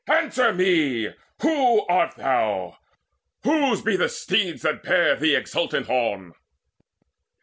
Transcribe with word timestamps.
Answer 0.09 0.51
me, 0.51 1.11
who 1.43 1.85
art 1.85 2.15
thou? 2.15 2.79
Whose 3.43 3.83
be 3.83 3.95
the 3.95 4.09
steeds 4.09 4.63
that 4.63 4.81
bear 4.81 5.15
thee 5.15 5.35
exultant 5.35 5.91
on?" 5.91 6.33